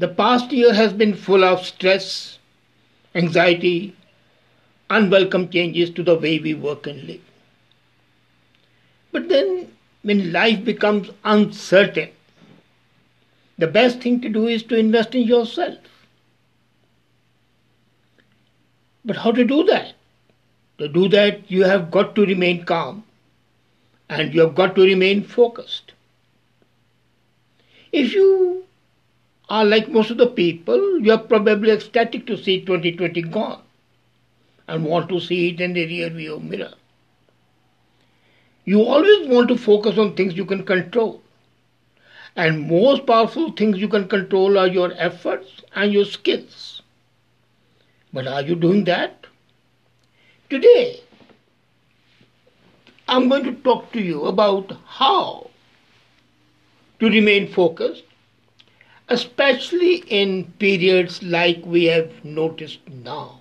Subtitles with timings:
[0.00, 2.38] The past year has been full of stress,
[3.14, 3.94] anxiety,
[4.88, 7.20] unwelcome changes to the way we work and live.
[9.12, 12.08] But then, when life becomes uncertain,
[13.58, 15.76] the best thing to do is to invest in yourself.
[19.04, 19.92] But how to do that?
[20.78, 23.04] To do that, you have got to remain calm
[24.08, 25.92] and you have got to remain focused.
[27.92, 28.64] If you
[29.50, 33.62] are like most of the people, you are probably ecstatic to see 2020 gone
[34.68, 36.72] and want to see it in the rear view mirror.
[38.64, 41.20] You always want to focus on things you can control.
[42.36, 46.82] And most powerful things you can control are your efforts and your skills.
[48.12, 49.26] But are you doing that?
[50.48, 51.00] Today,
[53.08, 55.50] I'm going to talk to you about how
[57.00, 58.04] to remain focused,
[59.10, 63.40] especially in periods like we have noticed now.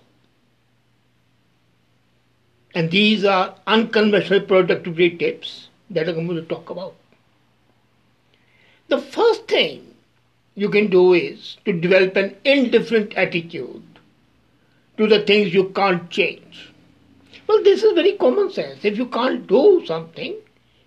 [2.73, 6.95] And these are unconventional productivity tips that I'm going to talk about.
[8.87, 9.95] The first thing
[10.55, 13.83] you can do is to develop an indifferent attitude
[14.97, 16.73] to the things you can't change.
[17.47, 18.83] Well, this is very common sense.
[18.83, 20.35] If you can't do something,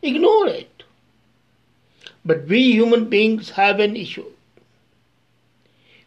[0.03, 0.83] ignore it.
[2.25, 4.31] But we human beings have an issue.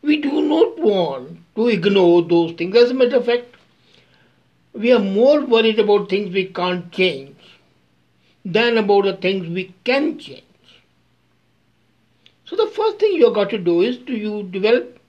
[0.06, 2.75] We do not want to ignore those things.
[2.75, 3.56] As a matter of fact,
[4.72, 7.36] we are more worried about things we can't change
[8.44, 10.44] than about the things we can change.
[12.45, 15.00] So the first thing you have got to do is to you develop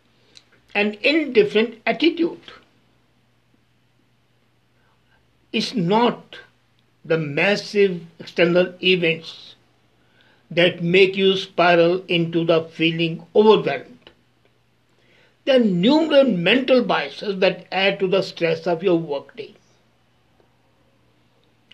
[0.74, 2.40] an indifferent attitude.
[5.52, 6.38] It's not
[7.04, 9.56] the massive external events
[10.50, 13.95] that make you spiral into the feeling overwhelmed.
[15.46, 19.54] There are numerous mental biases that add to the stress of your workday.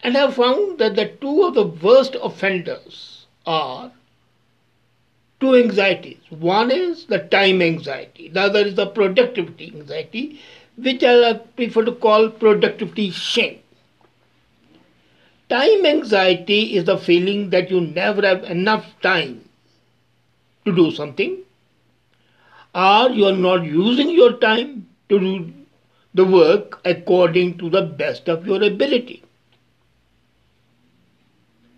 [0.03, 3.91] And I have found that the two of the worst offenders are
[5.41, 6.19] two anxieties.
[6.28, 10.41] One is the time anxiety, the other is the productivity anxiety,
[10.77, 13.60] which I prefer to call productivity shame.
[15.49, 19.49] Time anxiety is the feeling that you never have enough time
[20.66, 21.39] to do something,
[22.75, 25.53] or you are not using your time to do
[26.15, 29.22] the work according to the best of your ability.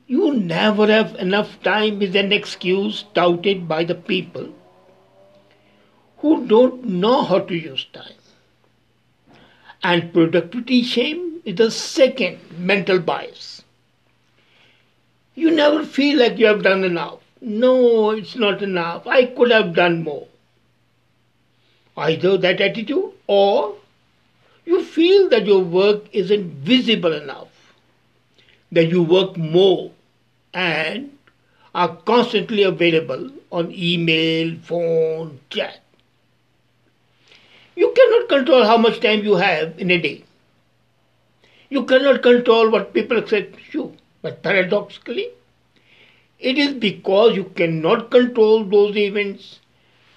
[0.06, 4.52] You never have enough time is an excuse touted by the people
[6.18, 8.20] who don't know how to use time.
[9.82, 13.62] And productivity shame is the second mental bias.
[15.34, 17.20] You never feel like you have done enough.
[17.40, 19.06] No, it's not enough.
[19.06, 20.28] I could have done more.
[21.96, 23.76] Either that attitude or
[24.64, 27.48] you feel that your work isn't visible enough,
[28.72, 29.90] that you work more
[30.52, 31.16] and
[31.74, 35.80] are constantly available on email, phone, chat.
[37.76, 40.24] You cannot control how much time you have in a day.
[41.70, 43.96] You cannot control what people expect you.
[44.22, 45.28] But paradoxically,
[46.38, 49.60] it is because you cannot control those events,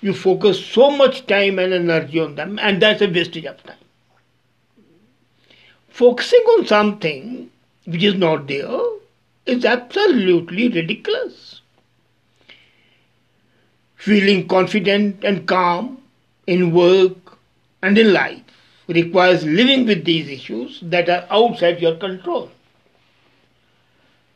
[0.02, 3.76] you focus so much time and energy on them, and that's a wastage of time.
[5.90, 7.50] Focusing on something
[7.86, 8.80] which is not there
[9.46, 11.62] is absolutely ridiculous.
[13.96, 16.02] Feeling confident and calm
[16.46, 17.38] in work
[17.82, 18.42] and in life
[18.88, 22.52] requires living with these issues that are outside your control.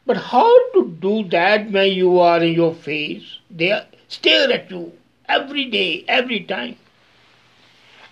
[0.05, 3.37] But how to do that when you are in your face?
[3.49, 4.91] They stare at you
[5.31, 6.75] every day, every time.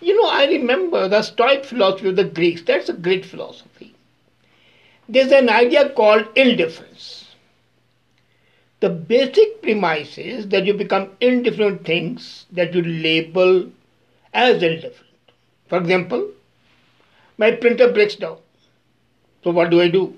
[0.02, 2.62] You know, I remember the Stoic philosophy of the Greeks.
[2.62, 3.94] That's a great philosophy.
[5.10, 7.36] There's an idea called indifference.
[8.80, 13.70] The basic premise is that you become indifferent things that you label
[14.34, 15.34] as indifferent.
[15.68, 16.30] For example,
[17.38, 18.38] my printer breaks down.
[19.44, 20.16] So what do I do?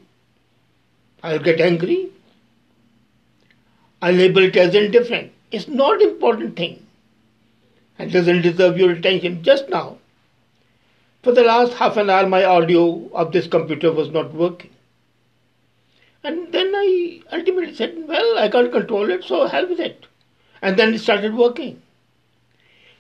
[1.24, 2.10] I'll get angry.
[4.02, 5.32] I label it as indifferent.
[5.52, 6.86] It's not important thing
[8.02, 9.98] and doesn't deserve your attention just now.
[11.24, 14.72] For the last half an hour, my audio of this computer was not working.
[16.24, 20.06] And then I ultimately said, Well, I can't control it, so hell with it.
[20.62, 21.82] And then it started working.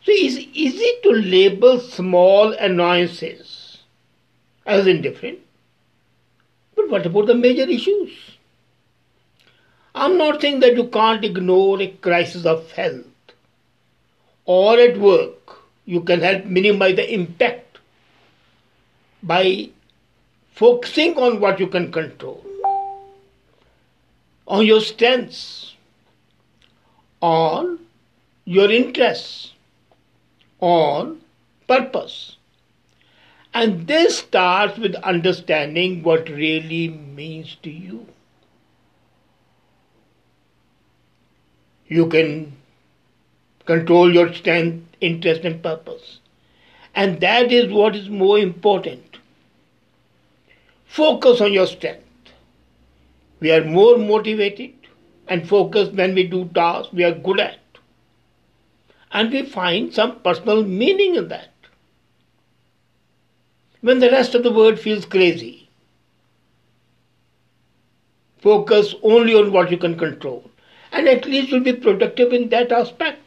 [0.03, 3.79] So it's easy to label small annoyances
[4.65, 5.39] as indifferent
[6.75, 8.37] but what about the major issues?
[9.93, 13.05] I'm not saying that you can't ignore a crisis of health
[14.51, 17.77] or at work, you can help minimize the impact
[19.23, 19.69] by
[20.61, 22.43] focusing on what you can control,
[24.47, 25.75] on your strengths,
[27.21, 27.79] on
[28.45, 29.53] your interests,
[30.59, 31.21] on
[31.67, 32.37] purpose.
[33.53, 38.07] And this starts with understanding what really means to you.
[41.87, 42.60] You can
[43.65, 46.19] control your strength, interest, and purpose.
[46.95, 49.17] And that is what is more important.
[50.85, 52.03] Focus on your strength.
[53.39, 54.73] We are more motivated
[55.27, 57.59] and focused when we do tasks we are good at.
[59.11, 61.49] And we find some personal meaning in that.
[63.81, 65.69] When the rest of the world feels crazy,
[68.41, 70.51] focus only on what you can control
[70.91, 73.20] and at least you'll be productive in that aspect.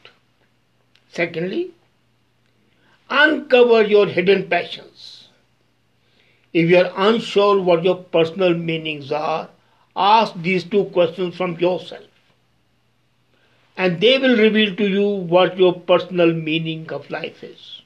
[1.15, 1.71] Secondly,
[3.09, 5.29] uncover your hidden passions.
[6.53, 9.49] If you are unsure what your personal meanings are,
[9.95, 12.07] ask these two questions from yourself.
[13.77, 17.83] And they will reveal to you what your personal meaning of life is.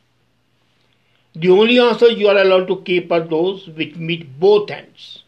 [1.35, 5.23] The only answers you are allowed to keep are those which meet both ends.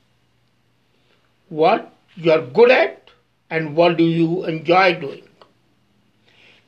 [1.50, 3.11] What you are good at
[3.50, 5.30] and what do you enjoy doing.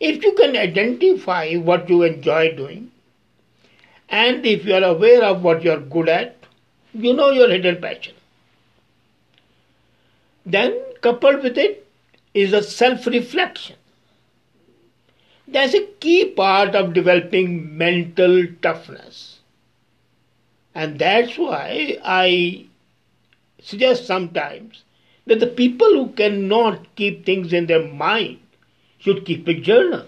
[0.03, 2.91] If you can identify what you enjoy doing,
[4.09, 6.37] and if you are aware of what you are good at,
[6.93, 8.15] you know your hidden passion.
[10.45, 11.87] Then, coupled with it,
[12.35, 13.77] is a self reflection.
[15.47, 19.39] That's a key part of developing mental toughness.
[20.75, 22.67] And that's why I
[23.61, 24.83] suggest sometimes
[25.27, 28.42] that the people who cannot keep things in their mind
[29.03, 30.07] should keep a journal.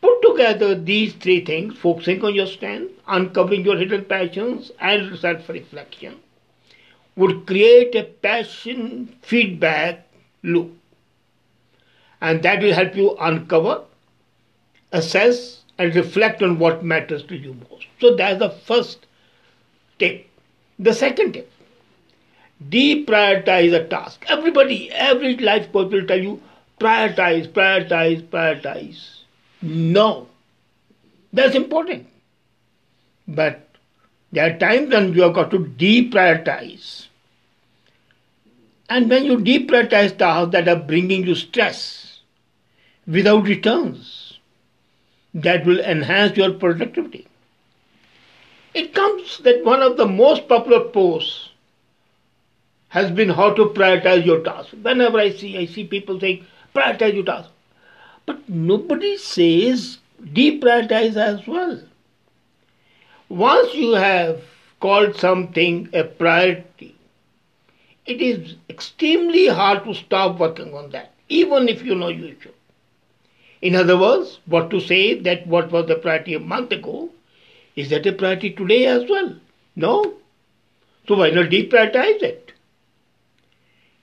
[0.00, 5.48] Put together these three things focusing on your strength, uncovering your hidden passions, and self
[5.48, 6.20] reflection
[7.16, 10.06] would create a passion feedback
[10.42, 10.72] loop.
[12.20, 13.82] And that will help you uncover,
[14.92, 17.86] assess, and reflect on what matters to you most.
[18.00, 19.06] So that's the first
[19.98, 20.26] tip.
[20.78, 21.50] The second tip
[22.70, 24.24] deprioritize a task.
[24.28, 26.40] Everybody, every life coach will tell you
[26.78, 29.18] prioritize, prioritize, prioritize.
[29.62, 30.28] No,
[31.32, 32.06] that's important.
[33.26, 33.68] But
[34.32, 37.06] there are times when you have got to deprioritize.
[38.88, 42.20] And when you deprioritize tasks that are bringing you stress
[43.06, 44.38] without returns,
[45.34, 47.26] that will enhance your productivity.
[48.74, 51.50] It comes that one of the most popular posts
[52.88, 54.72] has been how to prioritize your tasks.
[54.72, 57.50] Whenever I see, I see people saying, prioritize your task.
[58.26, 61.80] But nobody says deprioritize as well.
[63.28, 64.42] Once you have
[64.80, 66.94] called something a priority,
[68.06, 72.54] it is extremely hard to stop working on that, even if you know you should.
[73.60, 77.10] In other words, what to say that what was the priority a month ago,
[77.76, 79.36] is that a priority today as well?
[79.76, 80.14] No.
[81.06, 82.52] So why not deprioritize it?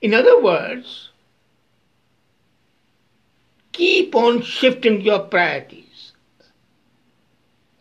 [0.00, 1.10] In other words,
[3.76, 6.12] keep on shifting your priorities.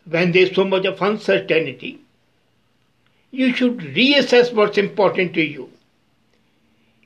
[0.05, 1.99] When there's so much of uncertainty,
[3.31, 5.69] you should reassess what's important to you.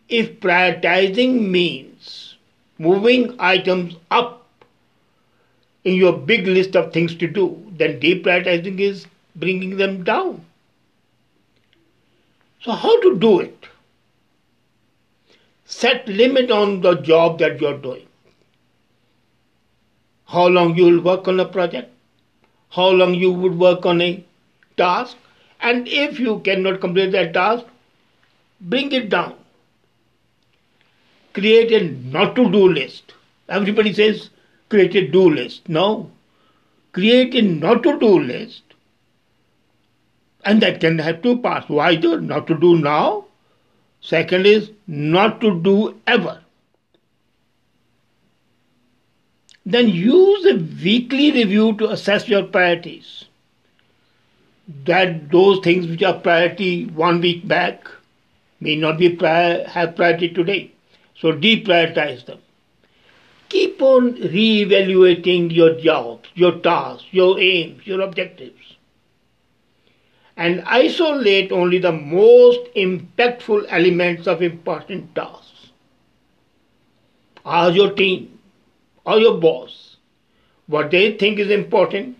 [0.07, 2.35] If prioritizing means
[2.77, 4.47] moving items up
[5.83, 9.05] in your big list of things to do, then deprioritizing is
[9.35, 10.45] bringing them down.
[12.61, 13.59] So, how to do it?
[15.69, 18.08] set limit on the job that you're doing.
[20.29, 21.91] How long you will work on a project,
[22.69, 24.23] how long you would work on a
[24.77, 25.17] task,
[25.59, 27.65] and if you cannot complete that task,
[28.61, 29.35] bring it down.
[31.33, 31.83] Create a
[32.17, 33.13] not to do list.
[33.47, 34.29] Everybody says
[34.69, 35.67] create a do list.
[35.67, 36.11] No.
[36.91, 38.61] Create a not to do list.
[40.45, 41.67] And that can have two parts.
[41.67, 43.25] Do not to do now
[44.01, 46.39] Second is not to do ever.
[49.71, 53.25] Then use a weekly review to assess your priorities.
[54.85, 57.87] That those things which are priority one week back
[58.59, 60.71] may not be prior, have priority today.
[61.17, 62.39] So deprioritize them.
[63.49, 68.59] Keep on re-evaluating your jobs, your tasks, your aims, your objectives
[70.39, 75.71] and isolate only the most impactful elements of important tasks.
[77.45, 78.38] Ask your team
[79.09, 79.77] or your boss
[80.75, 82.17] what they think is important,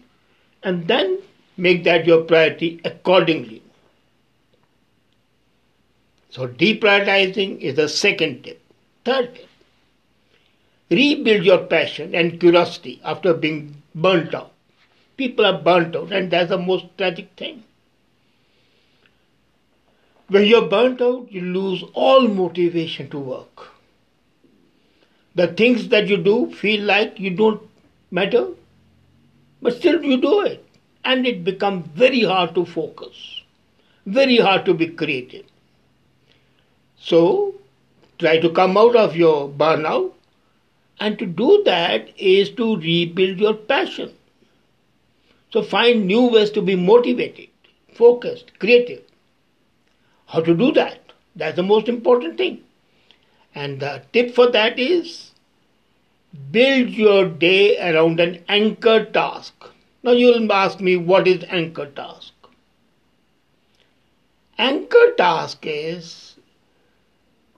[0.63, 1.19] and then
[1.55, 3.61] make that your priority accordingly.
[6.31, 8.59] So, deprioritizing is the second tip.
[9.05, 9.49] Third tip
[10.89, 14.51] rebuild your passion and curiosity after being burnt out.
[15.17, 17.63] People are burnt out, and that's the most tragic thing.
[20.27, 23.48] When you're burnt out, you lose all motivation to work.
[25.35, 27.61] The things that you do feel like you don't
[28.11, 28.47] matter,
[29.61, 30.65] but still you do it.
[31.03, 33.41] And it becomes very hard to focus,
[34.05, 35.45] very hard to be creative.
[36.99, 37.55] So,
[38.19, 40.11] try to come out of your burnout
[40.99, 44.13] and to do that is to rebuild your passion.
[45.51, 47.49] So find new ways to be motivated,
[47.93, 49.03] focused, creative.
[50.27, 50.99] How to do that?
[51.35, 52.61] That's the most important thing.
[53.55, 55.31] And the tip for that is
[56.51, 59.53] build your day around an anchor task.
[60.03, 62.33] Now you'll ask me what is anchor task?
[64.57, 66.35] Anchor task is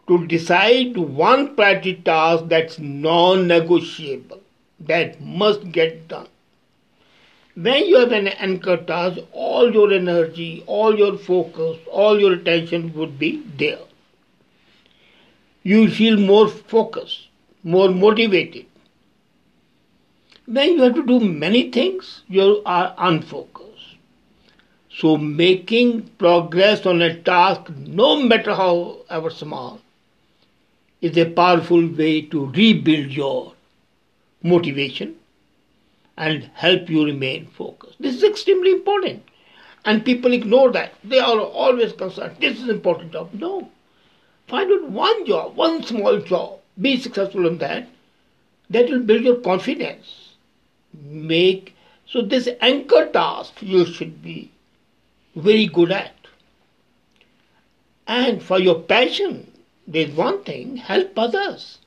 [0.08, 4.42] to decide one priority task that's non negotiable,
[4.80, 6.28] that must get done.
[7.56, 12.94] When you have an anchor task, all your energy, all your focus, all your attention
[12.94, 13.80] would be there.
[15.64, 17.28] You feel more focused,
[17.64, 18.66] more motivated.
[20.46, 23.96] When you have to do many things, you are unfocused.
[24.94, 29.80] So, making progress on a task, no matter however small,
[31.02, 33.54] is a powerful way to rebuild your
[34.44, 35.16] motivation
[36.18, 37.96] and help you remain focused.
[38.00, 39.24] This is extremely important.
[39.86, 40.94] And people ignore that.
[41.04, 43.30] They are always concerned, this is important job.
[43.34, 43.70] No.
[44.52, 47.88] Find out one job, one small job, be successful in that.
[48.70, 50.34] That will build your confidence.
[50.94, 51.74] Make
[52.06, 54.52] so this anchor task you should be
[55.38, 56.14] very good at.
[58.06, 59.50] And for your passion,
[59.88, 61.78] there's one thing help others.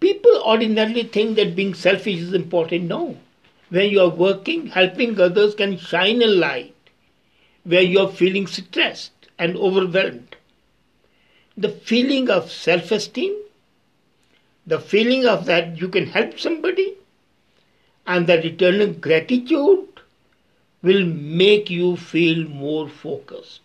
[0.00, 2.84] People ordinarily think that being selfish is important.
[2.84, 3.16] No.
[3.70, 6.74] When you are working, helping others can shine a light
[7.64, 10.36] where you are feeling stressed and overwhelmed.
[11.60, 13.36] The feeling of self esteem,
[14.66, 16.94] the feeling of that you can help somebody,
[18.06, 19.86] and the eternal gratitude
[20.82, 23.60] will make you feel more focused.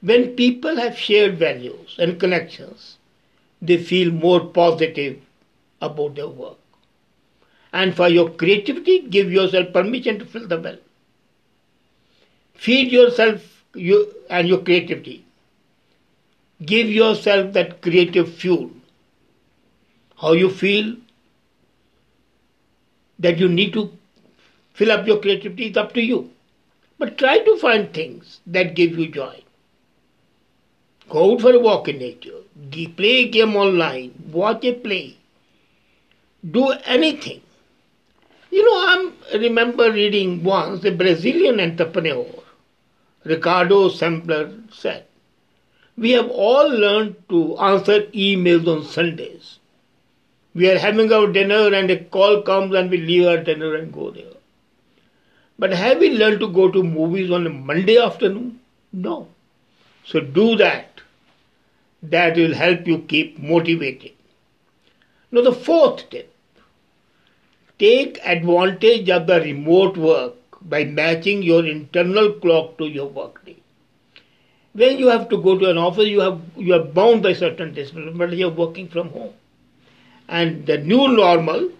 [0.00, 2.98] When people have shared values and connections,
[3.62, 5.20] they feel more positive
[5.80, 6.58] about their work.
[7.72, 10.78] And for your creativity, give yourself permission to fill the well.
[12.54, 15.24] Feed yourself you, and your creativity.
[16.64, 18.70] Give yourself that creative fuel.
[20.20, 20.96] How you feel
[23.18, 23.90] that you need to
[24.74, 26.30] fill up your creativity is up to you.
[26.98, 29.42] But try to find things that give you joy.
[31.08, 32.40] Go out for a walk in nature.
[32.96, 34.12] Play a game online.
[34.30, 35.16] Watch a play.
[36.50, 37.40] Do anything.
[38.50, 42.26] You know, I remember reading once a Brazilian entrepreneur,
[43.24, 45.07] Ricardo Semler, said,
[45.98, 49.58] We have all learned to answer emails on Sundays.
[50.54, 53.92] We are having our dinner and a call comes and we leave our dinner and
[53.92, 54.36] go there.
[55.58, 58.60] But have we learned to go to movies on a Monday afternoon?
[58.92, 59.26] No.
[60.04, 61.00] So do that
[62.02, 64.12] that will help you keep motivated.
[65.32, 66.32] Now, the fourth tip
[67.78, 73.56] take advantage of the remote work by matching your internal clock to your workday.
[74.72, 77.74] When you have to go to an office, you have you are bound by certain
[77.74, 79.32] discipline, but you are working from home.
[80.28, 81.70] And the new normal,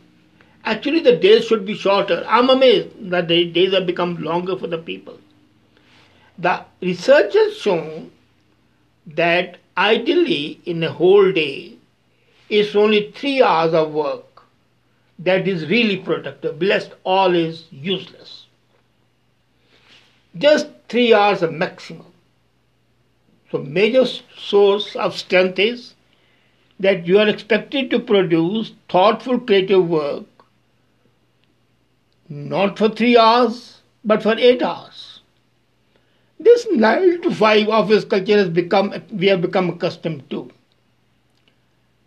[0.65, 2.25] actually, the days should be shorter.
[2.27, 5.19] I'm amazed that the days have become longer for the people.
[6.39, 8.11] The research has shown
[9.07, 11.75] that Ideally, in a whole day,
[12.51, 14.43] it's only three hours of work
[15.21, 16.61] that is really productive.
[16.61, 18.47] Rest all is useless.
[20.37, 22.13] Just three hours maximum.
[23.51, 24.05] So, major
[24.37, 25.95] source of strength is
[26.81, 30.27] that you are expected to produce thoughtful creative work
[32.29, 35.21] not for three hours but for eight hours.
[36.39, 40.51] This 9 to 5 office culture has become, we have become accustomed to.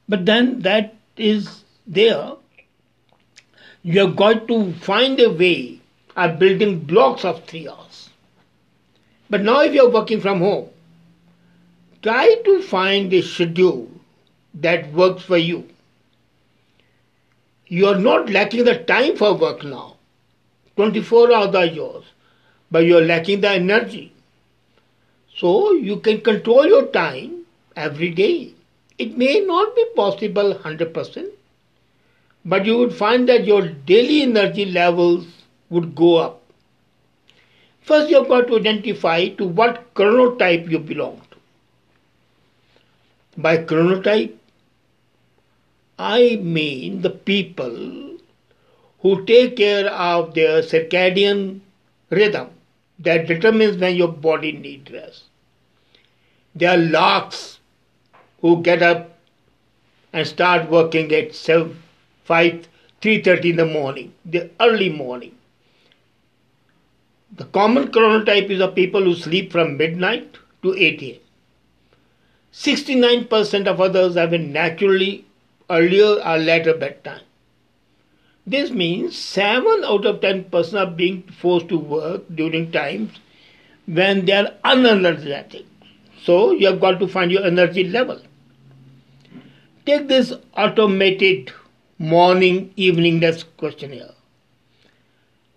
[0.07, 2.33] But then that is there.
[3.83, 5.81] You have got to find a way
[6.15, 8.09] of building blocks of three hours.
[9.29, 10.69] But now, if you are working from home,
[12.01, 13.87] try to find a schedule
[14.55, 15.67] that works for you.
[17.67, 19.97] You are not lacking the time for work now.
[20.75, 22.05] 24 hours are yours,
[22.71, 24.13] but you are lacking the energy.
[25.37, 28.53] So you can control your time every day.
[28.97, 31.29] It may not be possible 100%,
[32.45, 35.27] but you would find that your daily energy levels
[35.69, 36.41] would go up.
[37.81, 41.21] First, you have got to identify to what chronotype you belong.
[43.37, 44.33] By chronotype,
[45.97, 48.17] I mean the people
[48.99, 51.61] who take care of their circadian
[52.09, 52.49] rhythm
[52.99, 55.23] that determines when your body needs rest.
[56.53, 57.59] There are larks
[58.41, 59.17] who get up
[60.11, 61.81] and start working at 7,
[62.25, 62.67] 5,
[63.01, 65.35] 3.30 in the morning, the early morning.
[67.33, 71.19] The common chronotype is of people who sleep from midnight to 8 a.m.
[72.53, 75.25] 69% of others have a naturally
[75.69, 77.21] earlier or later bedtime.
[78.45, 83.11] This means 7 out of 10 persons are being forced to work during times
[83.85, 85.65] when they are unenergetic.
[86.23, 88.21] So you have got to find your energy level.
[89.85, 91.51] Take this automated
[91.97, 94.11] morning eveningness questionnaire.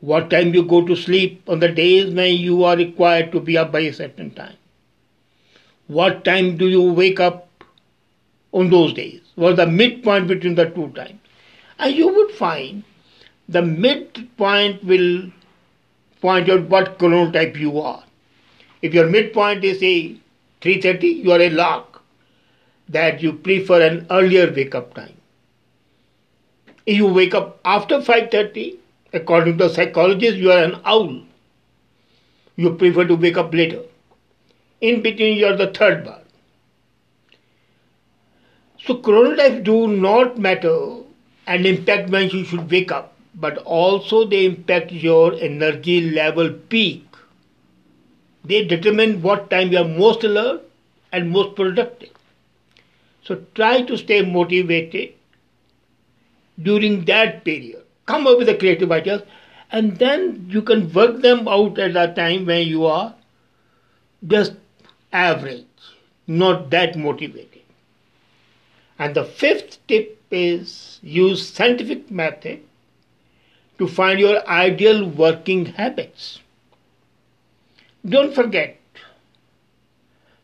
[0.00, 3.56] What time you go to sleep on the days when you are required to be
[3.56, 4.56] up by a certain time?
[5.86, 7.48] What time do you wake up
[8.52, 9.20] on those days?
[9.36, 11.20] Was the midpoint between the two times?
[11.78, 12.84] And you would find
[13.48, 15.30] the midpoint will
[16.20, 18.02] point out what chronotype you are.
[18.80, 20.16] If your midpoint is say
[20.62, 22.00] 3.30, you are a lark
[22.88, 25.16] that you prefer an earlier wake up time.
[26.86, 28.76] If you wake up after 5.30,
[29.12, 31.20] according to the psychologist, you are an owl.
[32.56, 33.82] You prefer to wake up later.
[34.84, 36.24] In between, you are the third bird.
[38.84, 40.78] So chronotypes do not matter
[41.46, 47.06] and impact when you should wake up, but also they impact your energy level peak.
[48.44, 50.60] They determine what time you are most alert
[51.12, 52.10] and most productive.
[53.22, 55.14] So try to stay motivated
[56.62, 57.84] during that period.
[58.04, 59.22] Come up with the creative ideas
[59.70, 63.14] and then you can work them out at a time when you are
[64.26, 64.52] just
[65.14, 65.64] average,
[66.26, 67.62] not that motivated.
[68.98, 72.60] And the fifth tip is use scientific method
[73.78, 76.40] to find your ideal working habits.
[78.06, 78.78] Don't forget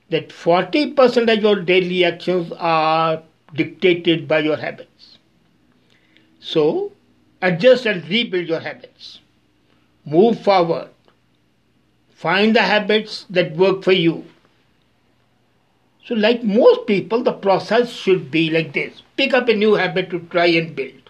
[0.08, 3.22] that 40% of your daily actions are
[3.54, 5.18] dictated by your habits.
[6.40, 6.92] So,
[7.42, 9.20] adjust and rebuild your habits.
[10.04, 10.88] Move forward.
[12.14, 14.24] Find the habits that work for you
[16.10, 20.10] so, like most people, the process should be like this pick up a new habit
[20.10, 21.08] to try and build.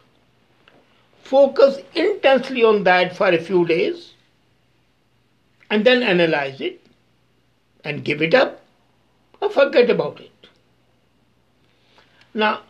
[1.22, 4.12] Focus intensely on that for a few days
[5.70, 6.86] and then analyze it
[7.82, 8.60] and give it up
[9.40, 10.48] or forget about it.
[12.34, 12.60] Now,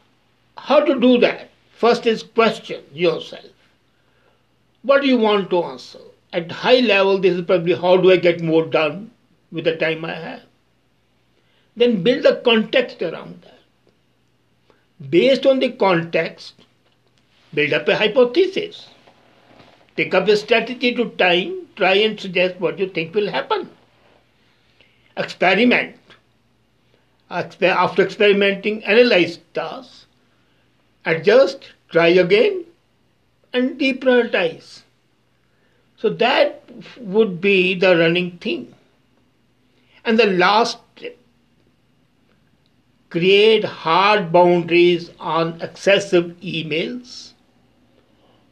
[0.56, 1.50] how to do that?
[1.72, 3.50] First is question yourself.
[4.82, 5.98] What do you want to answer?
[6.32, 9.10] At high level, this is probably how do I get more done
[9.50, 10.49] with the time I have?
[11.76, 13.61] Then build the context around that.
[15.09, 16.54] Based on the context,
[17.54, 18.88] build up a hypothesis.
[19.96, 23.70] Take up a strategy to time, try and suggest what you think will happen.
[25.16, 25.96] Experiment.
[27.30, 30.06] After experimenting, analyze tasks,
[31.04, 32.64] adjust, try again,
[33.52, 34.83] and deprioritize.
[35.96, 36.62] So that
[36.98, 38.74] would be the running thing.
[40.04, 40.78] And the last
[43.10, 47.32] create hard boundaries on excessive emails,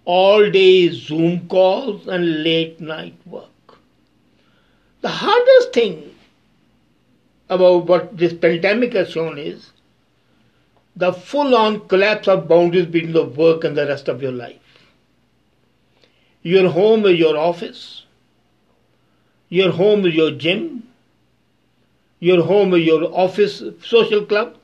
[0.05, 3.79] all day Zoom calls, and late night work.
[5.01, 6.15] The hardest thing
[7.49, 9.71] about what this pandemic has shown is
[10.97, 14.57] the full on collapse of boundaries between the work and the rest of your life.
[16.43, 18.05] Your home is your office,
[19.49, 20.88] your home is your gym,
[22.21, 24.57] your home, your office, social club.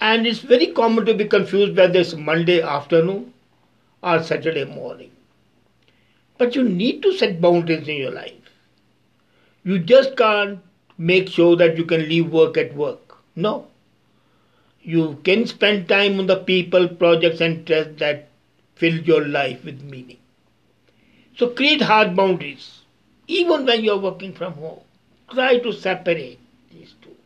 [0.00, 3.32] And it's very common to be confused whether it's Monday afternoon
[4.02, 5.10] or Saturday morning.
[6.38, 8.50] But you need to set boundaries in your life.
[9.64, 10.60] You just can't
[10.96, 13.16] make sure that you can leave work at work.
[13.34, 13.66] No.
[14.82, 18.28] You can spend time on the people, projects, and interests that
[18.76, 20.18] fill your life with meaning.
[21.36, 22.80] So create hard boundaries,
[23.26, 24.80] even when you're working from home.
[25.30, 26.38] Try to separate
[26.70, 27.16] these two.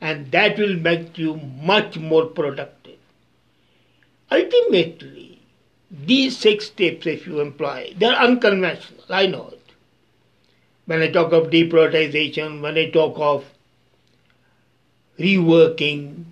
[0.00, 2.98] And that will make you much more productive.
[4.30, 5.40] ultimately,
[5.90, 9.04] these six tips, if you employ, they're unconventional.
[9.08, 9.62] I know it.
[10.86, 13.44] When I talk of deprioritization, when I talk of
[15.18, 16.24] reworking,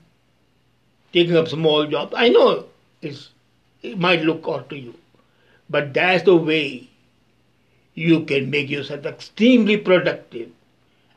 [1.12, 2.66] taking up small jobs, I know
[3.02, 3.30] it's,
[3.82, 4.94] it might look odd to you,
[5.68, 6.88] but that's the way
[7.96, 10.50] you can make yourself extremely productive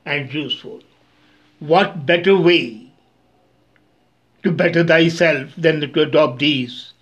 [0.05, 0.81] and useful.
[1.59, 2.87] What better way
[4.43, 6.93] to better thyself than to adopt these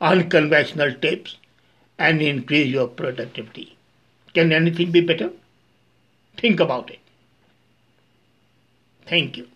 [0.00, 1.36] unconventional tips
[1.98, 3.76] and increase your productivity?
[4.34, 5.30] Can anything be better?
[6.36, 6.98] Think about it.
[9.06, 9.48] Thank you.